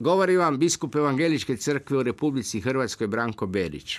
Govori 0.00 0.36
vam 0.36 0.58
biskup 0.58 0.94
Evangeličke 0.94 1.56
crkve 1.56 1.98
u 1.98 2.02
Republici 2.02 2.60
Hrvatskoj 2.60 3.06
Branko 3.06 3.46
Berić. 3.46 3.98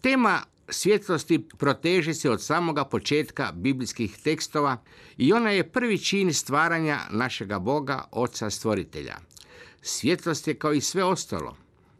Tema 0.00 0.42
svjetlosti 0.68 1.48
proteže 1.58 2.14
se 2.14 2.30
od 2.30 2.42
samoga 2.42 2.84
početka 2.84 3.52
biblijskih 3.54 4.16
tekstova 4.24 4.76
i 5.16 5.32
ona 5.32 5.50
je 5.50 5.68
prvi 5.68 5.98
čin 5.98 6.34
stvaranja 6.34 6.98
našega 7.10 7.58
Boga, 7.58 8.04
Oca 8.12 8.50
Stvoritelja. 8.50 9.16
Svjetlost 9.82 10.48
je 10.48 10.54
kao 10.54 10.72
i 10.72 10.80
sve 10.80 11.04
ostalo. 11.04 11.56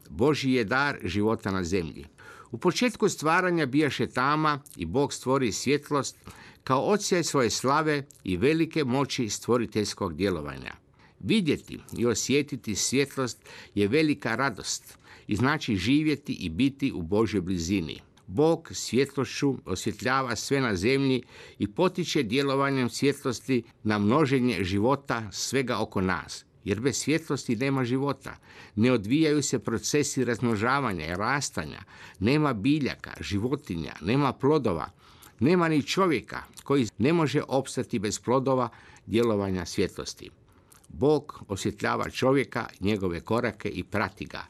Boži 0.09 0.51
je 0.51 0.63
dar 0.63 0.97
života 1.03 1.51
na 1.51 1.63
zemlji. 1.63 2.05
U 2.51 2.57
početku 2.57 3.09
stvaranja 3.09 3.65
bijaše 3.65 4.07
tama 4.07 4.59
i 4.75 4.85
Bog 4.85 5.13
stvori 5.13 5.51
svjetlost 5.51 6.17
kao 6.63 6.81
ocijaj 6.81 7.23
svoje 7.23 7.49
slave 7.49 8.05
i 8.23 8.37
velike 8.37 8.83
moći 8.83 9.29
stvoriteljskog 9.29 10.15
djelovanja. 10.15 10.82
Vidjeti 11.23 11.79
i 11.97 12.05
osjetiti 12.05 12.75
svjetlost 12.75 13.37
je 13.75 13.87
velika 13.87 14.35
radost 14.35 14.97
i 15.27 15.35
znači 15.35 15.75
živjeti 15.75 16.33
i 16.33 16.49
biti 16.49 16.91
u 16.91 17.01
Božoj 17.01 17.41
blizini. 17.41 17.99
Bog 18.27 18.69
svjetlošću 18.73 19.57
osvjetljava 19.65 20.35
sve 20.35 20.61
na 20.61 20.75
zemlji 20.75 21.23
i 21.59 21.67
potiče 21.67 22.23
djelovanjem 22.23 22.89
svjetlosti 22.89 23.63
na 23.83 23.99
množenje 23.99 24.63
života 24.63 25.29
svega 25.31 25.77
oko 25.77 26.01
nas. 26.01 26.45
Jer 26.63 26.79
bez 26.79 26.97
svjetlosti 26.97 27.55
nema 27.55 27.85
života. 27.85 28.37
Ne 28.75 28.91
odvijaju 28.91 29.43
se 29.43 29.59
procesi 29.59 30.25
razmnožavanja 30.25 31.05
i 31.05 31.15
rastanja. 31.15 31.83
Nema 32.19 32.53
biljaka, 32.53 33.11
životinja, 33.19 33.93
nema 34.01 34.33
plodova. 34.33 34.89
Nema 35.39 35.69
ni 35.69 35.83
čovjeka 35.83 36.43
koji 36.63 36.87
ne 36.97 37.13
može 37.13 37.41
opstati 37.47 37.99
bez 37.99 38.19
plodova 38.19 38.69
djelovanja 39.05 39.65
svjetlosti. 39.65 40.29
Bog 40.93 41.43
osvjetljava 41.47 42.09
čovjeka, 42.09 42.65
njegove 42.79 43.19
korake 43.21 43.69
i 43.69 43.83
prati 43.83 44.25
ga. 44.25 44.45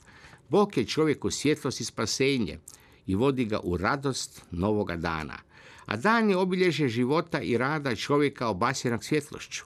Bog 0.49 0.77
je 0.77 0.85
čovjeku 0.85 1.31
svjetlost 1.31 1.81
i 1.81 1.85
spasenje 1.85 2.59
i 3.07 3.15
vodi 3.15 3.45
ga 3.45 3.59
u 3.63 3.77
radost 3.77 4.45
novoga 4.51 4.95
dana. 4.95 5.37
A 5.85 5.97
dan 5.97 6.29
je 6.29 6.37
obilježje 6.37 6.89
života 6.89 7.41
i 7.41 7.57
rada 7.57 7.95
čovjeka 7.95 8.47
obasjenog 8.47 9.03
svjetlošću. 9.03 9.63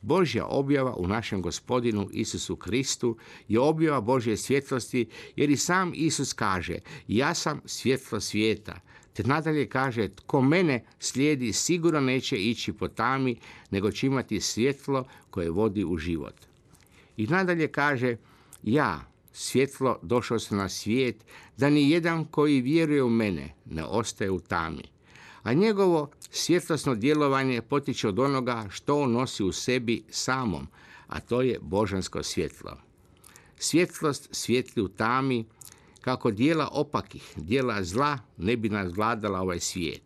Božja 0.00 0.46
objava 0.46 0.94
u 0.96 1.06
našem 1.06 1.42
gospodinu 1.42 2.08
Isusu 2.12 2.56
Kristu 2.56 3.16
je 3.48 3.60
objava 3.60 4.00
Božje 4.00 4.36
svjetlosti 4.36 5.08
jer 5.36 5.50
i 5.50 5.56
sam 5.56 5.92
Isus 5.94 6.32
kaže 6.32 6.78
ja 7.08 7.34
sam 7.34 7.60
svjetlo 7.64 8.20
svijeta. 8.20 8.80
Te 9.14 9.22
nadalje 9.22 9.68
kaže 9.68 10.08
tko 10.08 10.42
mene 10.42 10.84
slijedi 10.98 11.52
sigurno 11.52 12.00
neće 12.00 12.36
ići 12.36 12.72
po 12.72 12.88
tami 12.88 13.36
nego 13.70 13.90
će 13.90 14.06
imati 14.06 14.40
svjetlo 14.40 15.04
koje 15.30 15.50
vodi 15.50 15.84
u 15.84 15.96
život. 15.96 16.34
I 17.16 17.26
nadalje 17.26 17.68
kaže 17.68 18.16
ja 18.62 19.00
svjetlo 19.32 19.98
došao 20.02 20.38
sam 20.38 20.58
na 20.58 20.68
svijet 20.68 21.16
da 21.56 21.70
ni 21.70 21.90
jedan 21.90 22.24
koji 22.24 22.60
vjeruje 22.60 23.02
u 23.02 23.10
mene 23.10 23.54
ne 23.64 23.84
ostaje 23.84 24.30
u 24.30 24.40
tami 24.40 24.94
a 25.44 25.52
njegovo 25.52 26.10
svjetlosno 26.30 26.94
djelovanje 26.94 27.62
potiče 27.62 28.08
od 28.08 28.18
onoga 28.18 28.66
što 28.70 29.00
on 29.00 29.12
nosi 29.12 29.44
u 29.44 29.52
sebi 29.52 30.04
samom, 30.10 30.66
a 31.06 31.20
to 31.20 31.42
je 31.42 31.58
božansko 31.62 32.22
svjetlo. 32.22 32.76
Svjetlost 33.58 34.28
svijetli 34.30 34.82
u 34.82 34.88
tami, 34.88 35.44
kako 36.04 36.30
dijela 36.30 36.68
opakih, 36.72 37.32
dijela 37.36 37.84
zla 37.84 38.18
ne 38.36 38.56
bi 38.56 38.68
nas 38.68 38.92
vladala 38.96 39.40
ovaj 39.40 39.60
svijet. 39.60 40.02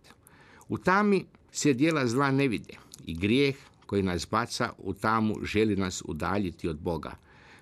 U 0.69 0.79
tami 0.79 1.25
se 1.53 1.73
dijela 1.73 2.07
zla 2.07 2.31
ne 2.31 2.49
vide 2.49 2.75
i 3.07 3.15
grijeh 3.15 3.57
koji 3.87 4.03
nas 4.03 4.27
baca 4.31 4.73
u 4.79 4.95
tamu 4.95 5.35
želi 5.43 5.77
nas 5.77 6.03
udaljiti 6.07 6.69
od 6.69 6.79
Boga. 6.79 7.13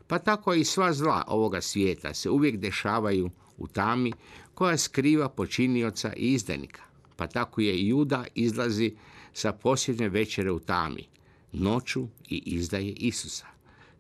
Pa 0.07 0.19
tako 0.19 0.55
i 0.55 0.65
sva 0.65 0.93
zla 0.93 1.25
ovoga 1.29 1.61
svijeta 1.61 2.15
se 2.15 2.31
uvijek 2.31 2.57
dešavaju 2.57 3.31
u 3.59 3.67
tami 3.67 4.13
koja 4.55 4.77
skriva 4.77 5.29
počinioca 5.29 6.13
i 6.13 6.33
izdanika 6.33 6.87
pa 7.17 7.27
tako 7.27 7.61
je 7.61 7.75
i 7.75 7.89
Juda 7.89 8.25
izlazi 8.35 8.95
sa 9.33 9.53
posljednje 9.53 10.09
večere 10.09 10.51
u 10.51 10.59
tami, 10.59 11.09
noću 11.53 12.09
i 12.29 12.43
izdaje 12.47 12.93
Isusa. 12.93 13.47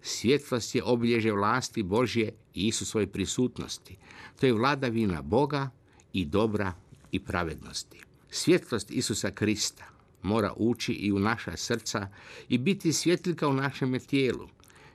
Svjetlost 0.03 0.75
je 0.75 0.85
obilježe 0.85 1.33
vlasti 1.33 1.83
Božje 1.83 2.33
i 2.55 2.67
Isusove 2.67 3.07
prisutnosti. 3.07 3.97
To 4.41 4.47
je 4.47 4.53
vladavina 4.53 5.23
Boga 5.23 5.71
i 6.13 6.25
dobra 6.25 6.73
i 7.13 7.21
pravednosti. 7.21 8.01
Svjetlost 8.31 8.91
Isusa 8.91 9.31
Krista 9.31 9.85
mora 10.23 10.53
ući 10.57 10.93
i 10.93 11.13
u 11.13 11.19
naša 11.19 11.57
srca 11.57 12.09
i 12.49 12.59
biti 12.59 12.93
svjetlika 12.93 13.49
u 13.49 13.53
našem 13.53 14.01
tijelu. 14.01 14.49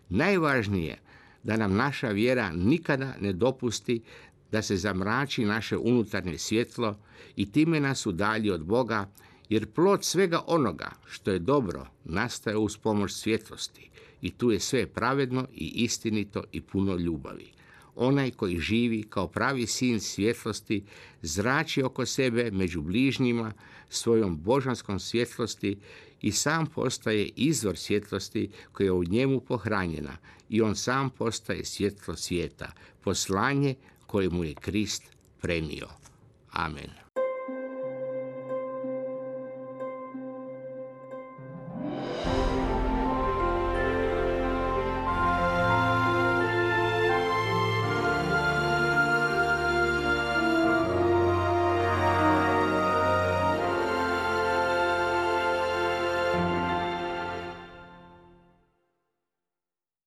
Najvažnije 0.10 0.98
da 1.44 1.58
nam 1.58 1.76
naša 1.76 2.10
vjera 2.10 2.52
nikada 2.52 3.14
ne 3.22 3.34
dopusti 3.34 4.02
da 4.52 4.62
se 4.62 4.78
zamrači 4.78 5.46
naše 5.46 5.78
unutarnje 5.78 6.38
svjetlo 6.38 6.98
i 7.36 7.52
time 7.52 7.80
nas 7.80 8.06
udalji 8.06 8.52
od 8.52 8.66
Boga, 8.66 9.10
jer 9.50 9.72
plod 9.72 10.04
svega 10.04 10.42
onoga 10.48 10.92
što 11.06 11.32
je 11.32 11.40
dobro 11.40 11.88
nastaje 12.04 12.58
uz 12.58 12.78
pomoć 12.78 13.12
svjetlosti 13.12 13.90
i 14.22 14.32
tu 14.32 14.52
je 14.52 14.60
sve 14.60 14.88
pravedno 14.88 15.48
i 15.54 15.66
istinito 15.76 16.44
i 16.52 16.62
puno 16.62 16.96
ljubavi. 16.96 17.52
Onaj 17.96 18.32
koji 18.32 18.60
živi 18.60 19.04
kao 19.04 19.28
pravi 19.28 19.68
sin 19.68 20.00
svjetlosti 20.00 20.84
zrači 21.22 21.84
oko 21.84 22.06
sebe 22.06 22.52
među 22.52 22.82
bližnjima 22.82 23.54
svojom 23.90 24.42
božanskom 24.42 25.00
svjetlosti 25.00 25.78
i 26.22 26.32
sam 26.32 26.66
postaje 26.66 27.30
izvor 27.36 27.78
svjetlosti 27.78 28.50
koja 28.72 28.86
je 28.86 28.92
u 28.92 29.04
njemu 29.04 29.40
pohranjena 29.40 30.18
i 30.50 30.62
on 30.62 30.76
sam 30.76 31.10
postaje 31.10 31.66
svjetlo 31.66 32.16
svijeta, 32.16 32.72
poslanje 33.04 33.76
koje 34.08 34.30
mu 34.30 34.44
je 34.44 34.56
Krist 34.56 35.04
prenio. 35.42 35.88
Amen. 36.52 37.11